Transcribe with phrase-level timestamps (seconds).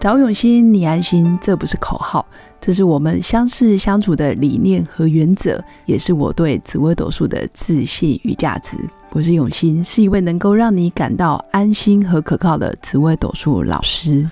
[0.00, 2.24] 找永新，你安心，这不是口号，
[2.60, 8.76] 这是我们相识相处的理念和原则，也是我对紫微斗数的自信与价值。
[9.10, 14.30] 我是永新，是一位能够让你感到安心和可靠的紫微斗数老师。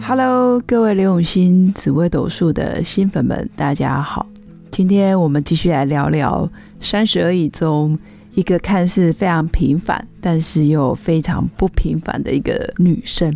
[0.00, 4.26] Hello，各位刘永新紫微斗数的新粉们，大家好。
[4.72, 6.50] 今天我们继续来聊聊
[6.80, 7.96] 三十而已中。
[8.36, 13.34] 一个看似非常平凡，但是又非常不平凡的一个女生，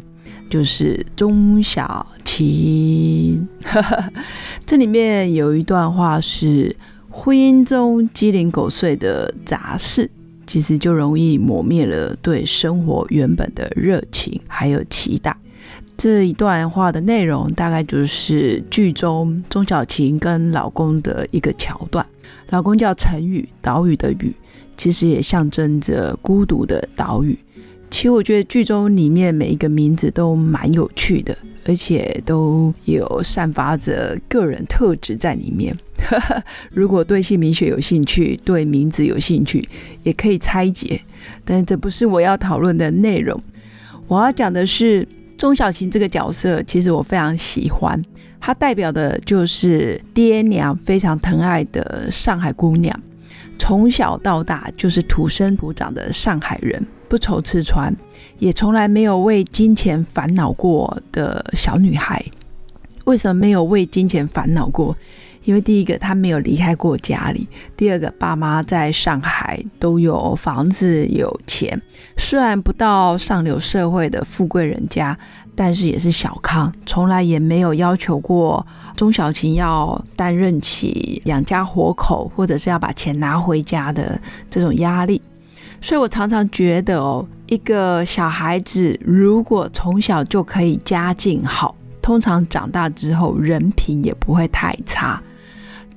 [0.50, 3.48] 就是钟小琴。
[4.66, 6.76] 这里面有一段话是：
[7.08, 10.10] 婚姻中鸡零狗碎的杂事，
[10.46, 15.34] 其实就容易磨灭了对生活原本的热情还有期待。
[15.96, 22.04] 这一段话的内容，大概就是剧中钟小琴跟老公的一个桥段。
[22.50, 24.34] 老公叫陈宇，岛屿的宇。
[24.80, 27.38] 其实也象征着孤独的岛屿。
[27.90, 35.76] 其实我觉得剧中里面每一个名字都蛮有趣的，而且都有散发着个人特质在里面。
[36.72, 39.68] 如果对姓名学有兴趣，对名字有兴趣，
[40.02, 40.98] 也可以拆解。
[41.44, 43.38] 但是这不是我要讨论的内容。
[44.08, 45.06] 我要讲的是
[45.36, 48.02] 钟小琴这个角色，其实我非常喜欢。
[48.40, 52.98] 她代表的就是爹娘非常疼爱的上海姑娘。
[53.60, 57.94] 从小到大就是土生土长的上海人，不愁吃穿，
[58.38, 62.24] 也从来没有为金钱烦恼过的小女孩。
[63.04, 64.96] 为什么没有为金钱烦恼过？
[65.50, 67.44] 因为第一个，他没有离开过家里；
[67.76, 71.82] 第二个，爸妈在上海都有房子有钱，
[72.16, 75.18] 虽然不到上流社会的富贵人家。
[75.56, 78.64] 但是也是小康，从来也没有要求过
[78.96, 84.18] 钟小琴要担任起养家活口，或者是要把钱拿回家的
[84.48, 85.20] 这种压力。
[85.82, 95.20] 所以我常常觉得哦，一个小孩子如果从小就可以家境好，通常长大之后人品也不会太差。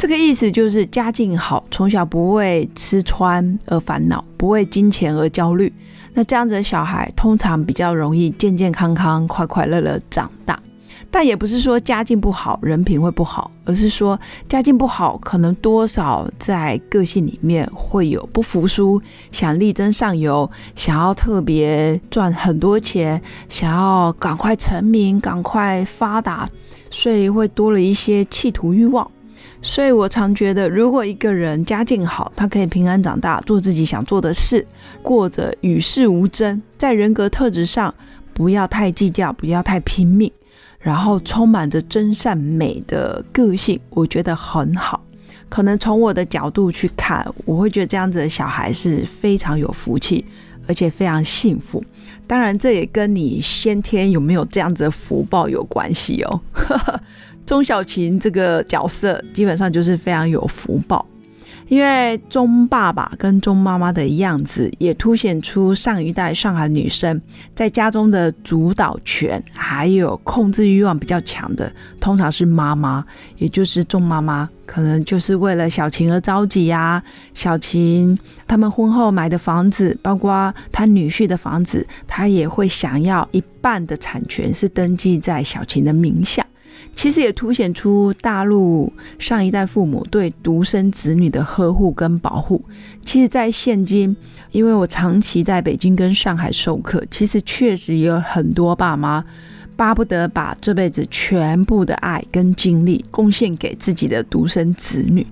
[0.03, 5.71] 这个意思就是家境好，从小不为吃穿而烦恼，不为金钱而焦虑。
[6.13, 10.61] 那这样子的小孩通常比较容易健健康康、快快乐乐长大，
[11.09, 14.19] 但也不是说家境不好人品会不好，而是说
[14.49, 26.49] 家境不好可能多少在个性里面会有不服输、想力争上游、想要特别赚很多钱、想要赶快成名、赶快发达，
[26.91, 29.09] 所以会多了一些企图欲望。
[29.65, 34.67] 所以我常觉得，如果一个人家境好，他可以平安长大，做自己想做的事，
[35.01, 37.95] 过着与世无争，在人格特质上
[38.33, 40.29] 不要太计较，不要太拼命，
[40.79, 45.01] 然后充满着真善美的个性，我觉得很好。
[45.47, 50.25] 可能从我的角度去看，我会觉得这样子的小孩是非常有福气，
[50.67, 51.81] 而且非常幸福。
[52.25, 56.41] 当然，这也跟你先天有没有这样子的福报有关系哦。
[57.45, 61.05] 钟小琴这个角色基本上就是非常有福报，
[61.67, 67.19] 因为钟爸爸跟钟妈妈的样子也凸显出上一代上海女生
[67.55, 73.03] 在家中的主导权还有控制欲望比较强的，通常是妈妈，
[73.37, 77.01] 也就是钟妈妈，可能就是为了小琴而着急呀。
[77.33, 86.45] 小琴他们婚后买的房子，包括他女婿的房子，他也会想要一半的产权是登记在小琴的名下。
[86.95, 92.63] 其实也凸显出大陆上一代父母对独生子女的呵护跟保护。
[93.03, 94.15] 其实，在现今，
[94.51, 99.23] 因为我长期在北京跟上海授课，其实确实也有很多爸妈
[99.75, 105.25] 巴不得把这辈子全部的爱跟精力贡献给自己的独生子女。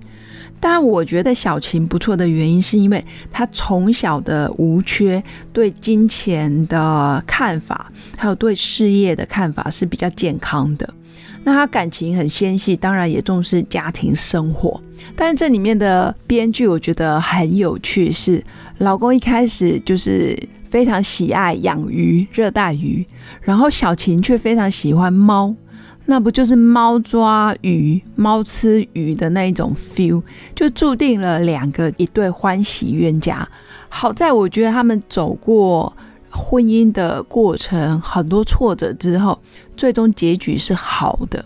[0.60, 5.20] 但我觉得小琴不错的原因，是因为她从小的无缺，
[5.52, 10.94] 对金钱的看法，还有对事业的看法是比较健康的。
[11.44, 14.80] 那他感情很纤细，当然也重视家庭生活。
[15.16, 18.42] 但是这里面的编剧我觉得很有趣，是
[18.78, 23.04] 老公一开始就是非常喜爱养鱼，热带鱼，
[23.40, 25.52] 然后小琴却非常喜欢猫，
[26.06, 30.22] 那不就是猫抓鱼、猫吃鱼的那一种 feel，
[30.54, 33.46] 就注定了两个一对欢喜冤家。
[33.88, 35.92] 好在我觉得他们走过。
[36.32, 39.38] 婚姻的过程很多挫折之后，
[39.76, 41.44] 最终结局是好的。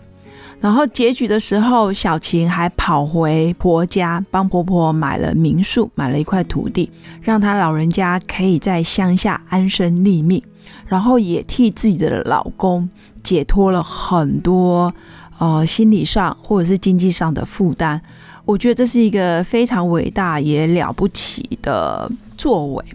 [0.59, 6.89] 然后结局的时候，小琴还跑回婆家，帮婆婆买了民宿，买了一块土地，
[7.21, 10.41] 让她老人家可以在乡下安身立命。
[10.87, 12.89] 然后也替自己的老公
[13.21, 14.93] 解脱了很多
[15.37, 18.01] 呃心理上或者是经济上的负担。
[18.45, 22.09] 我觉得这是一个非常伟大也了不起的。
[22.37, 22.85] 作为。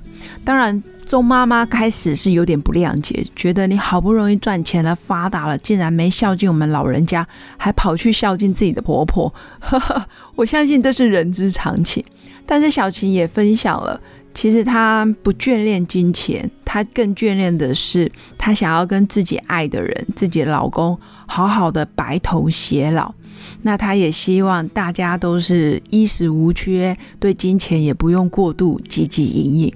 [0.44, 9.32] 当然，钟妈妈开始是有点不谅解，觉得你好不容易赚钱了、发达了，竟然没孝敬我们老人家，还跑去孝敬自己的婆婆。
[10.36, 12.04] 我相信这是人之常情。
[12.44, 14.00] 但是小琴也分享了，
[14.34, 23.14] 其实她不眷恋金钱，她更眷恋的是她想要跟自己爱的人、自己的老公好好的白头偕老。
[23.62, 29.72] 那他也希望大家都是衣食无缺，对金钱也不用过度汲汲营营。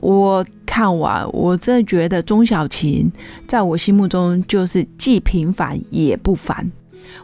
[0.00, 3.10] 我看完，我真的觉得钟小琴
[3.46, 6.70] 在我心目中就是既平凡也不凡。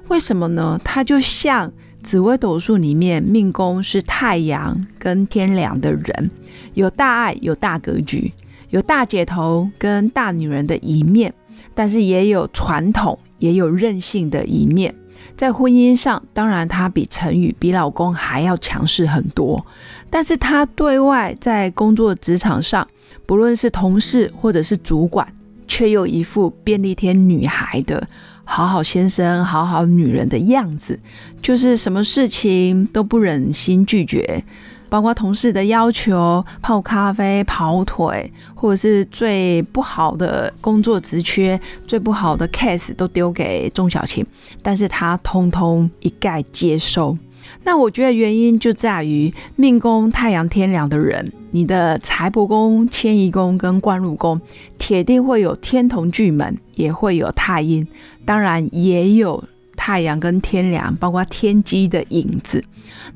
[0.09, 0.81] 为什么呢？
[0.85, 1.73] 她就像
[2.03, 6.31] 紫微斗数里面命宫是太阳跟天梁的人，
[6.75, 8.33] 有大爱，有大格局，
[8.71, 11.33] 有大姐头跟大女人的一面，
[11.75, 14.95] 但是也有传统，也有任性的一面。
[15.37, 19.65] 在婚姻上，当然她比陈宇、比老公还要强势很多。
[20.09, 22.87] 但是她对外在工作职场上，
[23.27, 25.27] 不论是同事或者是主管，
[25.67, 28.07] 却又一副便利贴女孩的
[28.45, 30.99] 好好先生、好好女人的样子，
[31.41, 34.45] 就是什么事情都不忍心拒绝，
[34.93, 44.23] 包括同事的要求、泡咖啡、跑腿，或者是最不好的工作职缺、最不好的 case 都丢给钟小琴，
[44.63, 47.17] 但是她通通一概接收。
[47.65, 54.39] 那我觉得原因就在于命宫太阳天梁的人，你的财帛宫、迁移宫跟官禄宫，
[54.77, 57.89] 铁定会有天同巨门，也会有太阴，
[58.27, 59.43] 当然也有
[59.85, 62.65] 太阳跟天梁，包括天机的影子。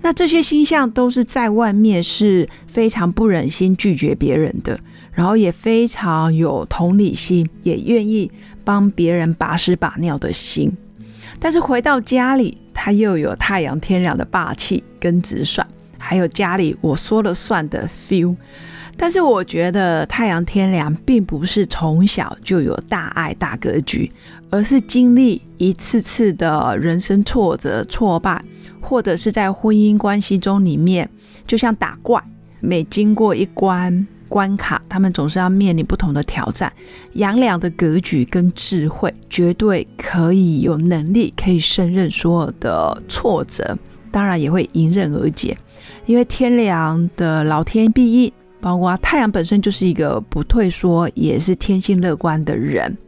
[0.03, 4.81] 那这些星象都是在外面是非常不忍心拒绝别人的，
[5.13, 8.29] 然后也非常有同理心，也愿意
[8.65, 10.77] 帮别人把屎把尿的心。
[11.39, 12.59] 但是回到家里。
[12.79, 15.65] 他又有太阳天梁的霸气跟直率，
[15.97, 18.37] 还有家里我说了算的 feel。
[18.97, 24.11] 但是我觉得太阳天梁并不是从小就有大爱大格局，
[24.51, 28.43] 而是经历一次次的人生挫折挫败，
[28.81, 31.09] 或者是在婚姻关系中里面，
[31.47, 32.23] 就像打怪，
[32.61, 34.07] 每经过一关。
[34.29, 36.73] 关卡，他们总是要面临不同的挑战。
[37.13, 43.79] 杨良的格局跟智慧，绝对可以有能力可以胜任所有的挫折，
[44.11, 45.57] 当然也会迎刃而解。
[46.07, 48.33] 因为天良的老天必应，
[48.67, 52.99] 包括太阳本身就是一个不退缩，也是天性乐观的人。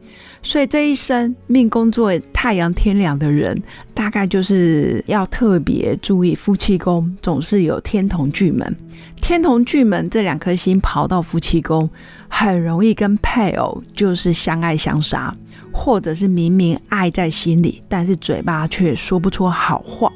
[0.41, 3.61] 所以这一生命工作太阳天梁的人，
[3.93, 8.73] 大概就是要特别注意夫妻宫总是有天同巨门，
[9.17, 11.89] 天同巨门这两颗星跑到夫妻宫，
[12.29, 15.35] 很容易跟配偶就是相爱相杀，
[15.73, 20.09] 或者是明明爱在心里，但是嘴巴却说不出好话，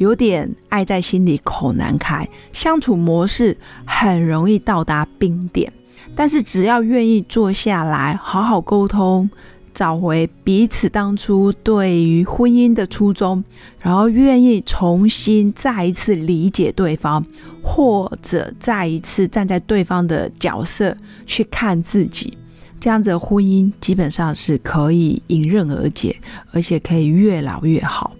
[0.00, 3.54] 有点爱在心里口难开，相处模式
[3.84, 5.70] 很容易到达冰点，
[6.16, 9.30] 但是只要愿意坐下来好好沟通。
[9.72, 13.42] 找回彼此当初对于婚姻的初衷，
[13.78, 17.24] 然后愿意重新再一次理解对方，
[17.62, 20.94] 或者再一次站在对方的角色
[21.24, 22.36] 去看自己，
[22.80, 26.16] 这样子的婚姻基本上是可以迎刃而解，
[26.52, 28.10] 而且可以越老越好。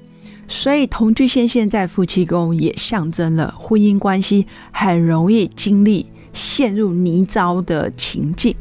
[0.52, 8.54] 所以同居线现在夫妻宫也象征了婚姻关系很容易经历陷入泥沼的情境。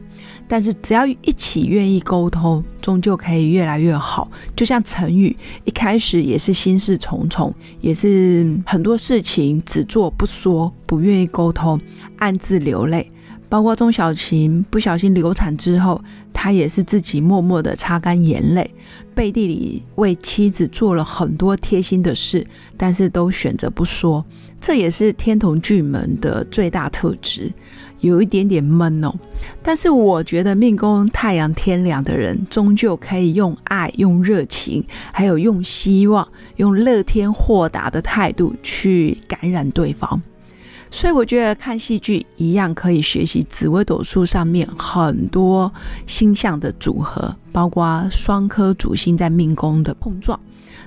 [0.48, 4.30] 但是只要一起愿意沟通，终究可以越来越好。
[4.56, 5.36] 就像陈宇
[5.66, 11.80] 一开始也是心事重重，也是很多事情只做不说，不愿意沟通，
[12.18, 13.12] 暗自流泪。
[13.50, 16.02] 包括钟小琴不小心流产之后，
[16.32, 18.74] 他也是自己默默的擦干眼泪，
[19.14, 22.46] 背地里为妻子做了很多贴心的事，
[22.78, 24.24] 但是都选择不说。
[24.62, 27.52] 这也是天同巨门的最大特质。
[28.02, 29.14] 有一点点闷哦，
[29.62, 36.26] 但是我觉得命宫太阳天梁的人，终究可以用爱、用热情，还有用希望、
[36.56, 40.22] 用乐天豁达的态度去感染对方。
[40.92, 45.72] 所以我觉得看戏剧一样可以学习紫微斗数上面很多
[46.08, 50.40] 星象的组合，包括双颗主星在命宫的碰撞。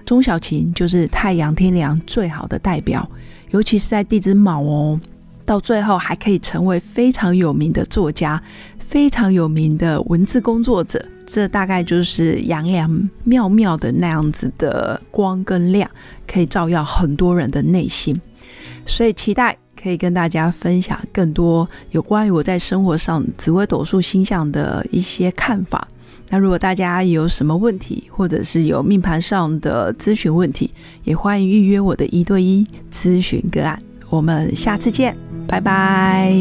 [0.04, 3.08] 钟小琴就是太阳天梁最好的代表，
[3.50, 5.00] 尤其是在地支卯哦。
[5.44, 8.40] 到最后还可以成为非常有名的作家，
[8.78, 11.04] 非常有名的文字工作者。
[11.26, 15.90] 这大概就是杨良妙妙的那样子的光跟亮，
[16.26, 18.20] 可以照耀很多人的内心。
[18.86, 25.88] 所以期待可以跟大家分享更多有关于我在生活上紫微斗数星象的一些看法。
[26.28, 30.70] 那如果大家有什么问题，或者是有命盘上的咨询问题，
[31.04, 33.82] 也欢迎预约我的一对一咨询个案。
[34.08, 35.16] 我们下次见。
[35.46, 36.32] 拜拜。